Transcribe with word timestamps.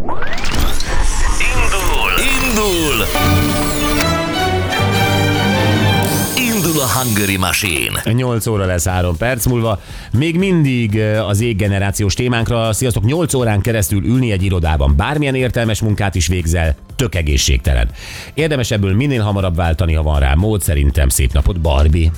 Indul! 0.00 0.16
Indul! 2.40 3.06
Indul 6.36 6.80
a 6.80 6.86
Hungary 6.86 7.36
Machine! 7.36 8.12
8 8.12 8.46
óra 8.46 8.64
lesz 8.64 8.86
3 8.86 9.16
perc 9.16 9.46
múlva. 9.46 9.80
Még 10.12 10.38
mindig 10.38 10.98
eh, 10.98 11.28
az 11.28 11.40
éggenerációs 11.40 12.14
témánkra, 12.14 12.72
sziasztok, 12.72 13.04
8 13.04 13.34
órán 13.34 13.60
keresztül 13.60 14.04
ülni 14.04 14.32
egy 14.32 14.42
irodában, 14.42 14.96
bármilyen 14.96 15.34
értelmes 15.34 15.80
munkát 15.80 16.14
is 16.14 16.26
végzel, 16.26 16.74
tök 16.96 17.14
egészségtelen. 17.14 17.88
Érdemes 18.34 18.70
ebből 18.70 18.94
minél 18.94 19.22
hamarabb 19.22 19.56
váltani, 19.56 19.94
ha 19.94 20.02
van 20.02 20.20
rá 20.20 20.34
mód, 20.34 20.62
szerintem 20.62 21.08
szép 21.08 21.32
napot, 21.32 21.60
Barbie. 21.60 22.10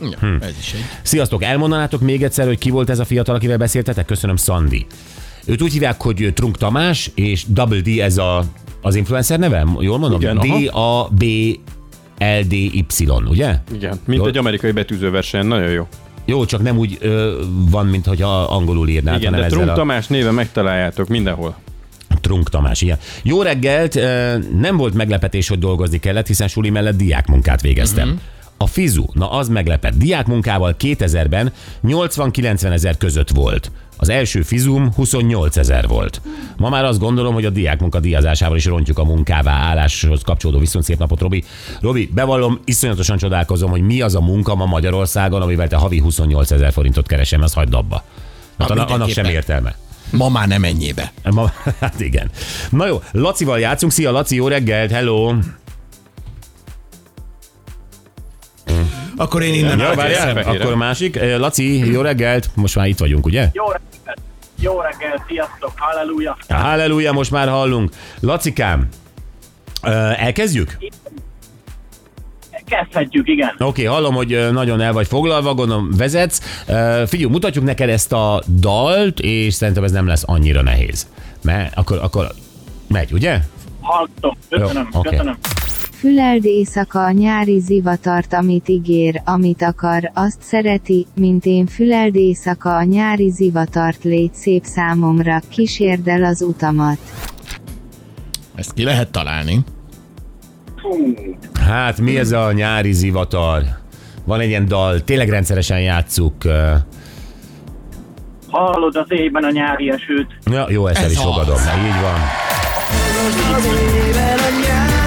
Ja, 0.00 0.18
hm. 0.20 0.36
Ez 0.40 0.54
is 0.58 0.72
egy. 0.72 0.84
Sziasztok, 1.02 1.42
elmondanátok 1.42 2.00
még 2.00 2.22
egyszer, 2.22 2.46
hogy 2.46 2.58
ki 2.58 2.70
volt 2.70 2.90
ez 2.90 2.98
a 2.98 3.04
fiatal, 3.04 3.34
akivel 3.34 3.56
beszéltetek? 3.56 4.06
Köszönöm, 4.06 4.36
Szandi. 4.36 4.86
Őt 5.48 5.62
úgy 5.62 5.72
hívják, 5.72 6.02
hogy 6.02 6.32
Trunk 6.34 6.56
Tamás, 6.56 7.10
és 7.14 7.44
Double 7.46 7.80
D 7.80 7.88
ez 7.98 8.18
a, 8.18 8.44
az 8.82 8.94
influencer 8.94 9.38
neve? 9.38 9.66
Jól 9.78 9.98
mondom? 9.98 10.20
Igen, 10.20 10.36
aha. 10.36 11.08
D-A-B 11.08 11.24
LDY, 12.18 12.84
ugye? 13.28 13.54
Igen, 13.74 14.00
mint 14.04 14.20
Jó. 14.20 14.26
egy 14.26 14.36
amerikai 14.36 14.70
betűzőverseny, 14.70 15.46
nagyon 15.46 15.70
jó. 15.70 15.86
Jó, 16.24 16.44
csak 16.44 16.62
nem 16.62 16.76
úgy 16.76 16.98
ö, 17.00 17.42
van, 17.70 17.86
mint 17.86 18.06
hogy 18.06 18.22
angolul 18.22 18.88
írnád, 18.88 19.20
Igen, 19.20 19.32
de 19.32 19.46
Trump 19.46 19.68
a 19.68 19.72
Tamás 19.72 20.06
néven 20.06 20.34
megtaláljátok 20.34 21.08
mindenhol. 21.08 21.56
Trunk 22.20 22.50
Tamás, 22.50 22.80
igen. 22.82 22.98
Jó 23.22 23.42
reggelt, 23.42 23.94
nem 24.58 24.76
volt 24.76 24.94
meglepetés, 24.94 25.48
hogy 25.48 25.58
dolgozni 25.58 25.98
kellett, 25.98 26.26
hiszen 26.26 26.48
suli 26.48 26.70
mellett 26.70 26.96
diákmunkát 26.96 27.60
végeztem. 27.60 28.08
Uh-huh. 28.08 28.20
A 28.56 28.66
fizu, 28.66 29.04
na 29.12 29.30
az 29.30 29.48
meglepett. 29.48 29.96
Diákmunkával 29.96 30.76
2000-ben 30.80 31.52
80-90 31.84 32.72
ezer 32.72 32.96
között 32.96 33.30
volt. 33.30 33.70
Az 34.00 34.08
első 34.08 34.42
fizum 34.42 34.92
28 34.94 35.56
ezer 35.56 35.88
volt. 35.88 36.20
Ma 36.56 36.68
már 36.68 36.84
azt 36.84 36.98
gondolom, 36.98 37.34
hogy 37.34 37.44
a 37.44 37.50
diákmunka 37.50 38.00
díjazásával 38.00 38.56
is 38.56 38.64
rontjuk 38.64 38.98
a 38.98 39.04
munkává 39.04 39.52
álláshoz 39.52 40.22
kapcsolódó 40.22 40.58
viszont 40.58 40.84
szép 40.84 40.98
napot, 40.98 41.20
Robi. 41.20 41.44
Robi, 41.80 42.10
bevallom, 42.14 42.60
iszonyatosan 42.64 43.16
csodálkozom, 43.16 43.70
hogy 43.70 43.82
mi 43.82 44.00
az 44.00 44.14
a 44.14 44.20
munka 44.20 44.54
ma 44.54 44.66
Magyarországon, 44.66 45.42
amivel 45.42 45.68
te 45.68 45.76
havi 45.76 45.98
28 45.98 46.50
ezer 46.50 46.72
forintot 46.72 47.06
keresem, 47.06 47.42
ezt 47.42 47.54
hagyd 47.54 47.74
abba. 47.74 48.04
Hát 48.58 48.70
annak, 48.70 48.90
annak 48.90 49.08
sem 49.08 49.24
értelme. 49.24 49.76
Ma 50.10 50.28
már 50.28 50.48
nem 50.48 50.64
ennyibe. 50.64 51.12
Ma, 51.30 51.52
hát 51.80 52.00
igen. 52.00 52.30
Na 52.70 52.86
jó, 52.86 53.02
Lacival 53.12 53.58
játszunk. 53.58 53.92
Szia, 53.92 54.10
Laci, 54.10 54.34
jó 54.36 54.48
reggelt, 54.48 54.90
hello! 54.90 55.34
Akkor 59.18 59.42
én 59.42 59.54
innen 59.54 59.78
Ja, 59.78 59.94
várjál, 59.94 60.36
akkor 60.36 60.72
a 60.72 60.76
másik. 60.76 61.16
Eh, 61.16 61.38
Laci, 61.38 61.90
jó 61.92 62.00
reggelt, 62.00 62.50
most 62.54 62.76
már 62.76 62.86
itt 62.86 62.98
vagyunk, 62.98 63.26
ugye? 63.26 63.48
Jó 63.52 63.64
reggelt! 63.64 64.20
Jó 64.60 64.80
reggelt, 64.80 65.22
sziasztok, 65.28 65.72
halleluja! 65.76 66.36
Halleluja, 66.48 67.12
most 67.12 67.30
már 67.30 67.48
hallunk. 67.48 67.90
Lacikám, 68.20 68.88
eh, 69.82 70.24
elkezdjük? 70.24 70.76
Kezdhetjük, 72.66 73.28
igen. 73.28 73.48
Oké, 73.48 73.64
okay, 73.64 73.84
hallom, 73.84 74.14
hogy 74.14 74.32
eh, 74.32 74.50
nagyon 74.50 74.80
el 74.80 74.92
vagy 74.92 75.06
foglalva, 75.06 75.54
gondolom 75.54 75.90
vezetsz. 75.96 76.40
Figyelj, 77.06 77.30
mutatjuk 77.30 77.64
neked 77.64 77.88
ezt 77.88 78.12
a 78.12 78.42
dalt, 78.48 79.20
és 79.20 79.54
szerintem 79.54 79.84
ez 79.84 79.92
nem 79.92 80.06
lesz 80.06 80.22
annyira 80.26 80.62
nehéz. 80.62 81.06
Mert 81.42 81.76
akkor, 81.76 81.98
akkor 82.02 82.28
megy, 82.88 83.12
ugye? 83.12 83.38
Hallgatom, 83.80 84.36
köszönöm, 84.48 84.88
Jó, 84.92 84.98
oké. 84.98 85.08
köszönöm. 85.08 85.38
Füleld 85.98 86.44
éjszaka 86.44 87.04
a 87.04 87.10
nyári 87.10 87.58
zivatart, 87.60 88.32
amit 88.32 88.68
ígér, 88.68 89.20
amit 89.24 89.62
akar, 89.62 90.10
azt 90.14 90.42
szereti, 90.42 91.06
mint 91.14 91.44
én 91.44 91.66
füleld 91.66 92.14
éjszaka 92.16 92.76
a 92.76 92.82
nyári 92.82 93.30
zivatart, 93.30 94.04
légy 94.04 94.34
szép 94.34 94.64
számomra, 94.64 95.40
kísérd 95.48 96.08
el 96.08 96.24
az 96.24 96.42
utamat. 96.42 96.98
Ezt 98.54 98.72
ki 98.72 98.84
lehet 98.84 99.10
találni. 99.10 99.58
Hát 101.60 102.00
mi 102.00 102.18
ez 102.18 102.32
a 102.32 102.52
nyári 102.52 102.92
zivatar? 102.92 103.62
Van 104.24 104.40
egy 104.40 104.48
ilyen 104.48 104.66
dal, 104.66 105.00
tényleg 105.04 105.28
rendszeresen 105.28 105.80
játsszuk. 105.80 106.44
eh, 106.44 106.72
hallod 108.50 108.96
az 108.96 109.06
éjben 109.08 109.44
a 109.44 109.50
nyári 109.50 109.90
esőt. 109.90 110.38
Ja, 110.50 110.66
jó, 110.70 110.86
ezt 110.86 110.98
el 110.98 111.04
Ez 111.04 111.10
is 111.10 111.16
az. 111.18 111.22
fogadom. 111.24 111.56
Így 111.56 112.00
van. 112.02 112.20
Az 113.54 113.64
éven 114.06 114.38
a 114.38 114.66
nyári 114.66 114.97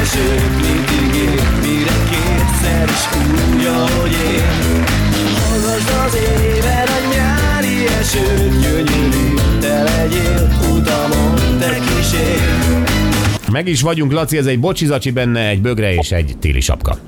esők 0.00 0.50
mindig 0.50 1.20
ér, 1.20 1.42
mire 1.62 1.96
kétszer 2.10 2.88
is 2.88 3.04
úgy, 3.18 3.64
ahogy 3.66 4.12
én. 4.12 4.84
Hallgasd 5.38 5.90
az 6.06 6.14
éven 6.14 6.86
a 6.86 7.14
nyári 7.14 7.86
esők, 8.00 8.60
gyönyörű, 8.60 9.34
te 9.60 9.82
legyél, 9.82 10.48
utamon 10.72 11.34
te 11.58 11.74
kísérj. 11.74 12.86
Meg 13.52 13.68
is 13.68 13.80
vagyunk, 13.82 14.12
Laci, 14.12 14.36
ez 14.36 14.46
egy 14.46 14.60
bocsizacsi 14.60 15.10
benne, 15.10 15.48
egy 15.48 15.60
bögre 15.60 15.94
és 15.94 16.10
egy 16.10 16.36
téli 16.40 16.60
sapka. 16.60 16.98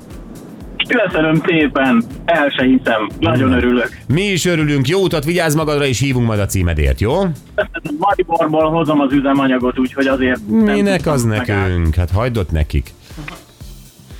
Köszönöm 0.91 1.41
szépen, 1.45 2.03
el 2.25 2.49
se 2.49 2.63
hiszem, 2.63 3.09
nagyon 3.19 3.51
örülök. 3.51 3.97
Mi 4.07 4.21
is 4.21 4.45
örülünk, 4.45 4.87
jó 4.87 4.99
utat, 5.01 5.23
vigyázz 5.25 5.55
magadra, 5.55 5.85
és 5.85 5.99
hívunk 5.99 6.27
majd 6.27 6.39
a 6.39 6.45
címedért, 6.45 6.99
jó? 7.01 7.21
Mariborból 7.97 8.69
hozom 8.69 8.99
az 8.99 9.13
üzemanyagot, 9.13 9.79
úgyhogy 9.79 10.07
azért... 10.07 10.39
nem 10.47 10.73
Minek 10.75 10.95
tudtam 10.95 11.13
az 11.13 11.23
megállni. 11.23 11.73
nekünk? 11.73 11.95
Hát 11.95 12.11
hagyd 12.11 12.37
ott 12.37 12.51
nekik. 12.51 12.93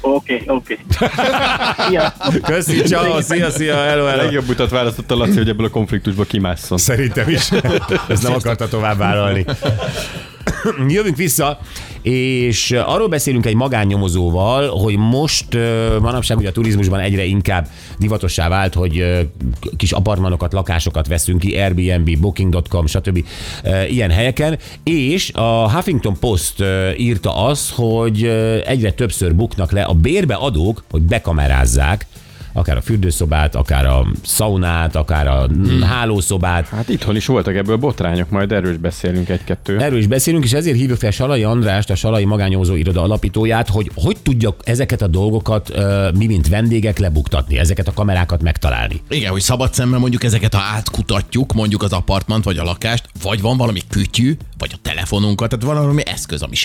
Oké, 0.02 0.44
oké. 0.48 0.80
Sziasztok. 1.88 2.42
Köszi, 2.42 2.82
ciao, 2.82 3.22
szia, 3.22 3.50
szia, 3.50 3.76
hello, 3.76 4.06
A 4.06 4.10
hello. 4.10 4.24
legjobb 4.24 4.50
utat 4.50 4.70
választotta 4.70 5.16
Laci, 5.16 5.38
hogy 5.38 5.50
ebből 5.50 5.66
a 5.66 5.70
konfliktusból 5.70 6.26
kimásszon. 6.26 6.78
Szerintem 6.78 7.30
is. 7.30 7.52
Ezt 8.08 8.24
nem 8.24 8.34
akarta 8.34 8.68
tovább 8.68 8.98
vállalni. 8.98 9.46
Jövünk 10.88 11.16
vissza, 11.16 11.60
és 12.02 12.72
arról 12.72 13.08
beszélünk 13.08 13.46
egy 13.46 13.56
magánnyomozóval, 13.56 14.70
hogy 14.70 14.98
most 14.98 15.58
manapság 16.02 16.38
ugye 16.38 16.50
a 16.50 16.52
turizmusban 16.52 17.00
egyre 17.00 17.24
inkább 17.24 17.68
divatossá 17.98 18.50
vált, 18.50 18.74
hogy 18.74 19.28
kis 19.78 19.92
apartmanokat, 19.92 20.54
lakásokat 20.54 21.08
veszünk 21.08 21.40
ki, 21.40 21.58
Airbnb, 21.58 22.18
Booking.com, 22.18 22.88
stb. 22.88 23.26
ilyen 23.90 24.12
helyeken, 24.12 24.58
és 24.84 25.32
a 25.34 25.72
Huffington 25.72 26.20
Post 26.20 26.64
írta 26.98 27.46
az, 27.46 27.72
hogy 27.76 28.24
egyre 28.66 28.92
többször 28.92 29.36
buknak 29.36 29.72
le 29.72 29.82
a 29.82 29.94
bérbe 29.94 30.34
adók, 30.34 30.84
hogy 30.92 31.02
bekamerázzák 31.02 32.06
akár 32.54 32.78
a 32.78 32.82
fürdőszobát, 32.82 33.56
akár 33.56 33.86
a 33.86 34.08
szaunát, 34.24 34.96
akár 34.96 35.28
a 35.28 35.46
hmm. 35.46 35.82
hálószobát. 35.82 36.68
Hát 36.68 36.90
itthon 36.90 37.16
is 37.16 37.26
voltak 37.26 37.56
ebből 37.56 37.78
botrányok, 37.78 38.30
majd 38.30 38.52
erről 38.52 38.72
is 38.72 38.78
beszélünk 38.78 39.30
egy-kettő. 39.30 39.80
Erről 39.80 39.98
is 39.98 40.08
beszélünk, 40.08 40.44
és 40.44 40.54
ezért 40.54 40.78
hívjuk 40.78 40.98
fel 40.98 41.12
Salai 41.12 41.44
Andrást, 41.44 41.90
a 41.90 41.96
Salai 41.96 42.26
Magányomozó 42.26 42.76
Iroda 42.76 43.02
alapítóját, 43.02 43.70
hogy 43.70 43.92
hogy 43.96 44.18
tudja 44.24 44.56
ezeket 44.64 45.02
a 45.02 45.08
dolgokat 45.08 45.72
mi, 46.18 46.26
mint 46.26 46.48
vendégek 46.48 46.98
lebuktatni, 46.98 47.58
ezeket 47.58 47.88
a 47.88 47.94
kamerákat 47.94 48.42
megtalálni. 48.42 49.02
Igen, 49.10 49.32
hogy 49.32 49.42
szabad 49.42 49.74
szemben 49.74 50.00
mondjuk 50.00 50.24
ezeket, 50.24 50.54
ha 50.54 50.62
átkutatjuk, 50.62 51.54
mondjuk 51.54 51.84
az 51.84 51.94
apartmant 51.94 52.44
vagy 52.44 52.58
a 52.58 52.64
lakást, 52.64 53.10
vagy 53.22 53.42
van 53.42 53.58
valami 53.58 53.80
kütyű, 53.90 54.38
vagy 54.58 54.72
a 54.74 54.78
telefonunkat, 54.82 55.50
tehát 55.50 55.66
valami 55.66 56.02
eszköz, 56.06 56.42
ami 56.42 56.56